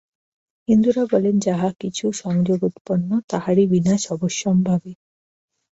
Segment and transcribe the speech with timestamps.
[0.67, 4.93] হিন্দুরা বলেন যাহা কিছু সংযোগোৎপন্ন, তাহারই বিনাশ অবশ্যম্ভাবী।